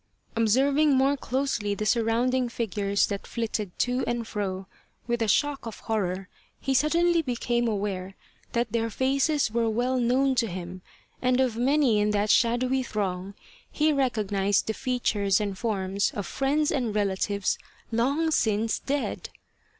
[0.35, 4.65] Observing more closely the surrounding figures that flitted to and fro,
[5.05, 6.27] with a shock of horror
[6.59, 8.15] he suddenly became aware
[8.53, 10.81] that their faces were well known to him
[11.21, 13.35] and of many in that shadowy throng
[13.71, 17.59] he recog nized the features and forms of friends and relatives
[17.91, 19.29] long since dead.